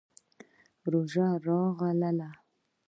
[0.91, 2.29] روژه راغله.